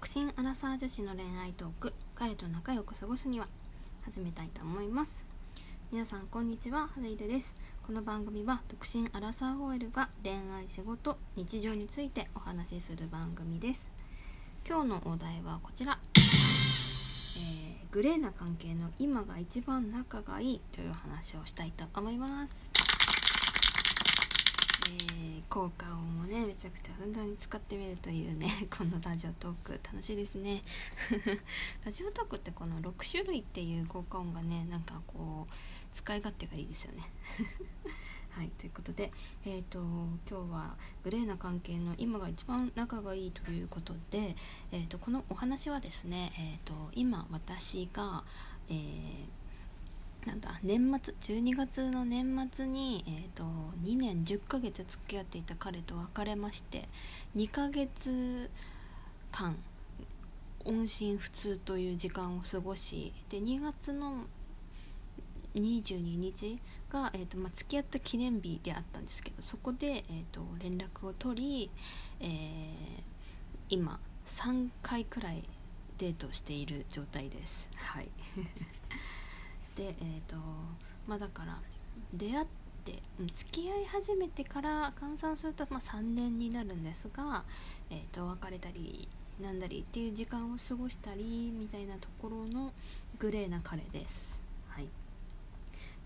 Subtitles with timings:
[0.00, 1.92] 独身アラサー女子の恋愛トーク。
[2.14, 3.48] 彼と仲良く過ごすには。
[4.04, 5.24] 始めたいと思います。
[5.90, 6.88] 皆さんこんにちは。
[6.94, 7.52] 春いるです。
[7.84, 13.90] この番組は独身アラサー OL が恋愛仕事日常についてお話しする番組です。
[14.64, 22.87] 今日のお題はこちら、えー、グレーな関係の今が一番仲がいいという話をしたいと思います。
[24.88, 30.62] ー、効果音もねめちゃくちゃふんだんに使ってみるというね このラジオトーク楽しいですね。
[31.84, 35.54] ラジオトークってこの6種類っていう効果音がねなんかこう
[35.90, 37.10] 使い勝手がいいですよね。
[38.30, 39.10] はいということで
[39.44, 44.36] えっ、ー、と今日はグレーな関係の今が一番仲がいいということで、
[44.70, 48.24] えーと、このお話はですね、えーと、今私が、
[48.68, 49.37] えー
[50.26, 53.44] なんだ年末12月の年末に、えーと、
[53.84, 56.88] 2年10ヶ月付き合っていた彼と別れまして
[57.36, 58.50] 2ヶ月
[59.30, 59.56] 間
[60.64, 64.26] 音信不通という時間を過ごしで2月の
[65.54, 66.58] 22日
[66.90, 71.70] が、えーとまあ、付き合った記念日であったんですけどそこで、えーと、連絡を取り、
[72.20, 72.28] えー、
[73.70, 75.42] 今3回くらい
[75.98, 77.68] デートしている状態です。
[77.76, 78.08] はい
[79.78, 80.36] でえっ、ー、と
[81.06, 81.56] まあだから
[82.12, 82.46] 出会っ
[82.84, 82.94] て
[83.32, 87.44] 付き合い始めてから換算すると、まあ、3年になるんですが、
[87.90, 89.08] えーと、別れたり
[89.40, 92.72] なんだりっていう時間を過ごしたりみたいなところの
[93.18, 94.42] グレーな彼です。
[94.68, 94.88] はい、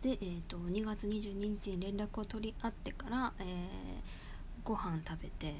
[0.00, 3.46] で、えーと、2月22日に連絡を取り合ってから、えー、
[4.64, 5.54] ご飯食べて、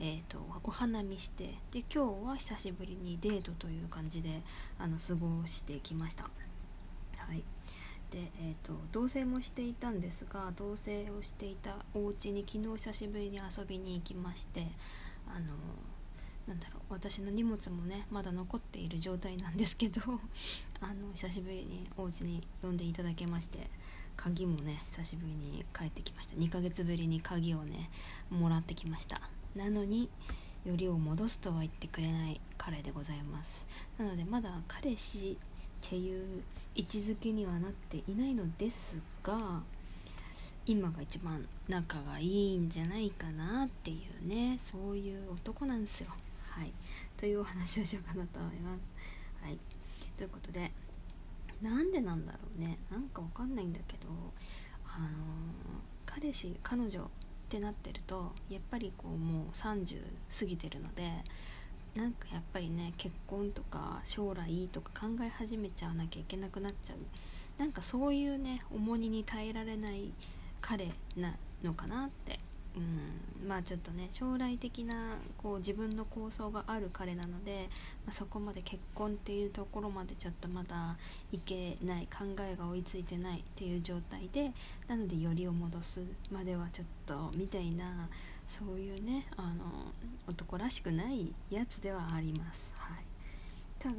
[0.00, 4.40] えーとお花見してで今日は久しぶりにデートという感じで
[4.78, 6.24] あの過ごしてきました。
[7.28, 7.42] はい。
[8.10, 14.68] でえーと、同棲もしていたんですが同棲をしていたお家に昨日久しぶりに遊びに行きまして
[15.26, 15.56] あの
[16.46, 20.00] なんだろう私の荷物もねまだ残っている状態なんですけど
[20.80, 23.68] あの久しぶりにお家に呼んでいただけまして
[24.16, 26.36] 鍵もね久しぶりに帰ってきました。
[26.36, 27.90] 2ヶ月ぶりに鍵をね
[28.30, 29.20] もらってきました。
[29.56, 30.08] なのに
[30.64, 33.66] よりを戻すとは言ってくれない彼でございます。
[33.98, 35.36] なのでまだ彼氏
[35.84, 36.42] っていう
[36.74, 39.60] 位置づけにはなっていないのですが
[40.64, 46.08] 今が一番仲がいいんじゃないかなっていうねそういう男なんですよ。
[46.48, 46.72] はい
[47.18, 48.94] というお話をしようかなと思います。
[49.42, 49.58] はい
[50.16, 50.72] ということで
[51.60, 54.08] なんでなんだろうねなんかわかんないんだけど
[54.86, 55.10] あのー、
[56.06, 57.04] 彼氏彼女っ
[57.50, 60.00] てなってるとやっぱりこうもう30
[60.40, 61.10] 過ぎてるので
[61.94, 66.98] なんかやっぱりね結婚とか将来とか考え始めちゃわなきゃいけなくなっちゃう。
[67.58, 70.12] なんかそういうね重荷に耐えられない
[70.60, 72.40] 彼なのかなって。
[72.76, 73.48] うん。
[73.48, 77.68] まあちょっとね将来的なこう自分の構想がある彼なので、
[78.04, 80.96] まあ、そこまで結婚っていうところまでちょっとまだ
[81.30, 84.52] いけない考えが追いついてないっていう状態で
[84.88, 88.08] なのでよりを戻すまではちょっとみたいな
[88.46, 89.92] そういうねあの
[90.28, 93.04] 男らしくないやつではあります、はい、
[93.78, 93.94] ただ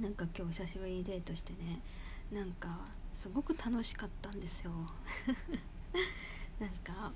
[0.00, 1.80] なんか今日久しぶりにデートしてね
[2.32, 2.78] なんか
[3.12, 4.72] すごく楽しかったんですよ。
[6.60, 7.12] なんか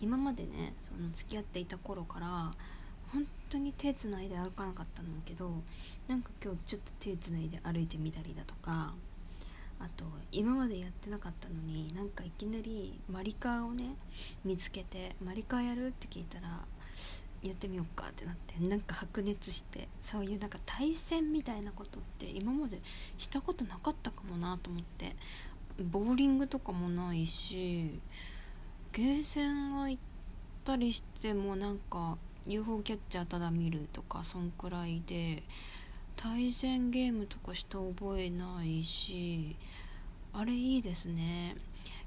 [0.00, 2.52] 今までねその付き合っていた頃から
[3.12, 5.50] 本当に手つないで歩かなかったんだけど
[6.06, 8.94] なんか今日ちょっと手つないで歩いてみたりだとか
[9.80, 13.96] あと今までやってなかったのになんかいきなりマリカーをね
[14.44, 16.48] 見つけてマリカーやるって聞いたら
[17.42, 22.80] やってみようかってなってなんか白熱してそういうなんか対戦みたいなことって今まで
[23.16, 25.16] したことなかったかもなと思って
[25.82, 27.98] ボーリングとかもないし
[28.92, 30.02] ゲーセンが行っ
[30.64, 35.42] たりしてもなんか UFO キャッチャーただ見るとかそんくらいで
[36.22, 39.56] 対戦ゲームとかした覚えないし
[40.34, 41.56] あれいいですね。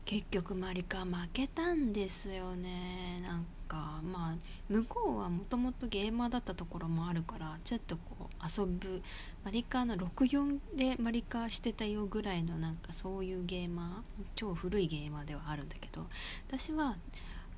[0.05, 3.21] 結局マリカ負けたんですよね。
[3.23, 4.37] なんかまあ
[4.69, 9.01] 向こうはもともとゲーマーだったところもあるからちょっとこう遊ぶ
[9.43, 16.05] マリカの64でマリカしてたよぐらいのなんかそういうゲーマー超古いゲーマーではあるんだけど
[16.47, 16.97] 私は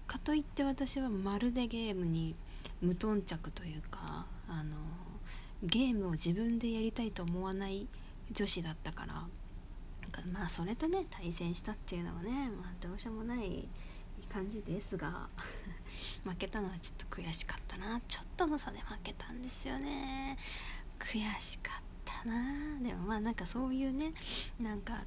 [0.08, 2.34] かといって私はまるでゲームに
[2.82, 4.78] 無頓着というかあの
[5.66, 7.88] ゲームを自分でやりたいと思わない
[8.32, 9.24] 女子だったから
[10.32, 13.68] まあそれとね対戦したっていうのはね、まあ、どうしようもない
[14.30, 15.28] 感じですが
[16.24, 18.00] 負けたのはちょっと悔しかったな。
[18.02, 20.38] ちょっとの差で負けたんですよね。
[21.00, 22.80] 悔しかったな。
[22.82, 24.14] でもまあなんかそういうね
[24.60, 25.06] なんか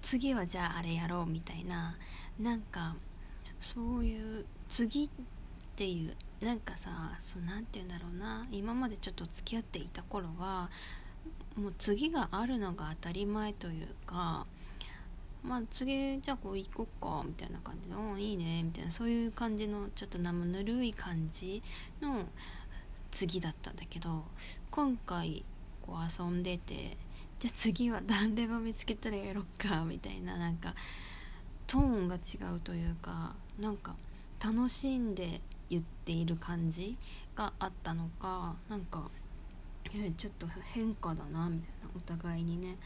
[0.00, 1.96] 次はじゃああれやろうみたいな
[2.38, 2.96] なんか
[3.58, 5.10] そういう次っ
[5.76, 6.90] ていうなんかさ
[7.20, 8.46] そうなんて言うんだろうな。
[8.50, 10.70] 今までちょっと付き合っていた頃は
[11.56, 14.46] もう次があるのが当たり前というか
[15.42, 21.62] まあ次じゃあこう行こっかみたいな感じで「うんいいね」みたいなそういう感じのちょっと生ぬるい感じ
[22.00, 22.26] の
[23.10, 24.24] 次だったんだけど
[24.70, 25.44] 今回
[25.82, 26.96] こう遊んでて
[27.38, 30.74] じゃあ次は誰レバ見つけたらやろっかみたいななんか
[31.66, 33.94] トーンが違うというかなんか
[34.42, 35.40] 楽しんで
[35.72, 36.98] 言っている感じ
[37.34, 39.10] があったのかなんか
[40.18, 42.76] ちょっと変化だなみたいなお互いにね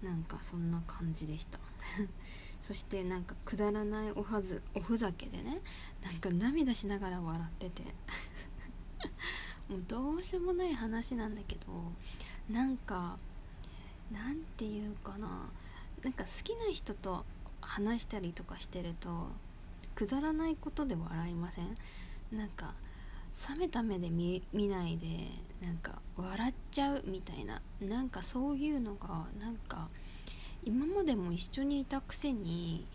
[0.00, 1.58] なんかそんな感じでした。
[2.62, 5.58] そしてなんかくだらないおはずおふざけでね
[6.04, 7.82] なんか涙しながら笑ってて。
[9.68, 11.62] もうどうしようもない話なんだけど
[12.48, 13.18] なんか
[14.12, 15.48] なんていうかな
[16.04, 17.24] なんか好きな人と
[17.60, 19.26] 話したりとかしてると
[19.96, 21.76] くだらないことで笑いません？
[22.32, 22.74] なんか
[23.50, 25.06] 冷めた目で見ないで
[25.62, 29.88] なんか笑っちゃうみたいななんかそういうのがなんか
[30.64, 32.86] 今までも一緒にいたくせに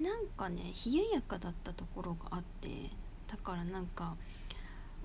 [0.00, 2.68] なんかね冷ややかだったところがあって
[3.26, 4.14] だからなんか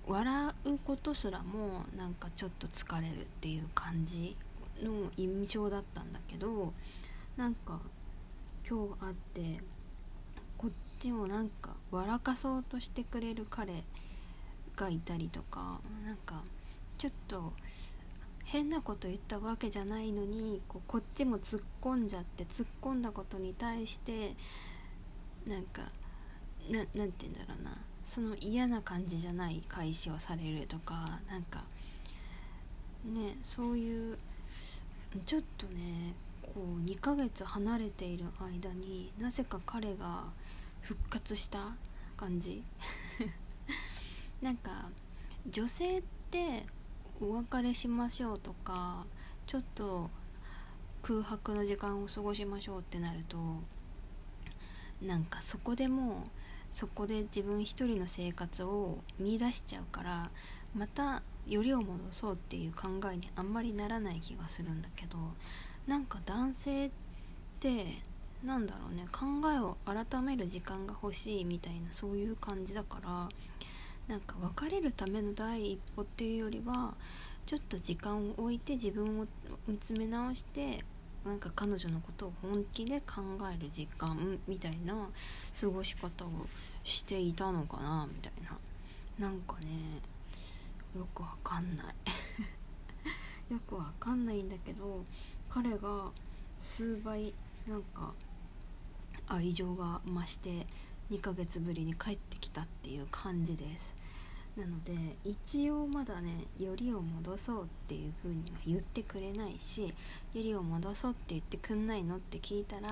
[0.05, 4.35] 笑うことすらもなんかちょっと疲れるっていう感じ
[4.81, 6.73] の印象だったんだけど
[7.35, 7.79] なんか
[8.67, 9.63] 今日会って
[11.03, 13.83] ちもなんか笑かそうとしてくれる彼
[14.77, 16.41] がいたりとかなんか
[16.97, 17.51] ちょっと
[18.45, 24.33] 変なこと言ったわけじゃないのにこうこっちも突っ込んじゃって突っ込んだことに対して
[25.45, 25.81] なんか
[26.71, 31.65] ななんて言うんだろうなその嫌な感じじゃない返しをされるとかなんか
[33.03, 34.17] ねそういう
[35.25, 40.23] ちょっとねこう2ヶ月離れている間になぜか彼が
[40.83, 41.75] 復活した
[42.15, 42.63] 感じ？
[44.41, 44.89] なんか
[45.49, 46.65] 女性って
[47.21, 49.05] お別れしましょうとか
[49.47, 50.09] ちょっと
[51.01, 53.37] 空白の時間を過ごしましょうってなると
[55.01, 56.29] なんかそこでもう
[56.73, 60.31] そこで自分一人の生活を見出しちゃうから
[60.75, 65.17] またよりを戻そうっていう考えにあんまりならない気がするんだけど
[65.87, 66.91] なんか男性っ
[67.59, 68.01] て
[68.43, 69.05] なんだろうね。
[69.11, 73.29] 考えを改める時間が欲しいみたいなそういう感じだから
[74.07, 76.93] なんか別れるための第一歩っていうよりは
[77.45, 79.27] ちょっと時間を置いて自分を
[79.67, 80.83] 見つめ直して
[81.25, 85.09] なんか彼女のことを本気で考える時間みたいな
[85.59, 86.29] 過ごし方を
[86.83, 88.57] していたのかなみたいな。
[89.19, 90.01] なんかね
[90.97, 91.95] よくわかんない。
[93.53, 95.03] よくわかんないんだけど
[95.49, 96.11] 彼が
[96.59, 97.33] 数倍
[97.67, 98.13] なんか
[99.33, 100.67] 愛情が増して
[101.11, 103.95] 2ヶ月ぶりに帰ってきたっていう感じです。
[104.55, 104.93] なので
[105.23, 109.93] 一応まだねよりを戻そうっていう風には言ってくれないしよ
[110.35, 112.91] りを戻そうって言ってくんないのって聞いたら、う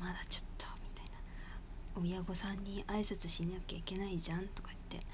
[0.00, 2.12] まだちょっとみたいな。
[2.14, 5.08] 親御さんに挨拶しなきゃいけないじゃんとか言って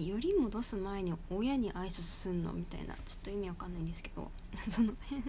[0.00, 4.30] より戻す前に親に挨拶すんのみたいなちょっと意味わかんないんですけど
[4.68, 5.22] その辺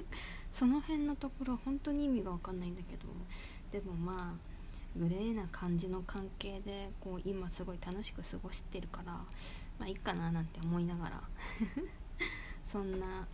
[0.51, 3.07] その辺のところ本当に意味がわかんないんだけど
[3.71, 9.25] でもまあグレーな感じの関係でこう今すごい楽しく過ごしてるからま
[9.81, 11.23] あいいかななんて思いながら
[12.65, 13.27] そんな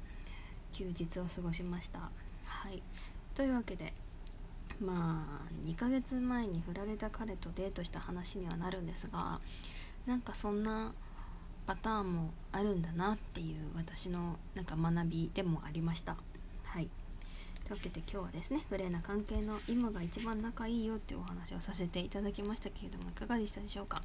[0.73, 2.09] 休日を過ごしました。
[2.45, 2.81] はい。
[3.35, 3.93] というわけで
[4.79, 9.39] まあ2ヶ月前に振られた彼とデートした話にはなるんですが
[10.05, 10.93] なんかそんな
[11.65, 16.17] パターンもあるんだなっていう私のなんか学びでもありました。
[16.63, 16.89] はい。
[17.65, 24.01] というわけで今日はですねグレーな関係の今が一番仲いいよっていうお話をさせていただきましたけれどもいかがでしたでしょうか？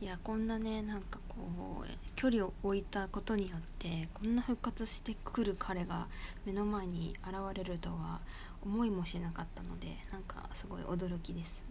[0.00, 6.06] いやこんなねなんかこう距離を置いたことによってこんな復活してくる彼が
[6.46, 8.20] 目の前に現れるとは
[8.62, 11.62] 思いもしなかったのでなんかすごい驚きです。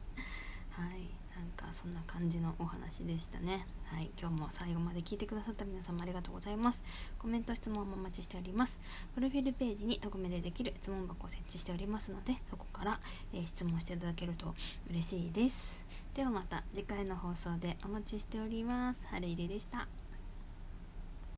[0.72, 1.17] はい。
[1.38, 3.64] なんかそんな感じのお話でしたね。
[3.84, 4.10] はい。
[4.20, 6.82] 今日も最後まで聞いてくださった皆様ありがとうございます。
[7.16, 8.80] コメント質問もお待ちしております。
[9.14, 13.00] プロフィールページに匿名でできる質問箱を設置しておりますのでそこから、
[13.32, 14.52] えー、質問していただけると
[14.90, 15.86] 嬉しいです。
[16.14, 19.06] ではまた次回の放送でお待ちしております。
[19.06, 19.86] ハレイレでした。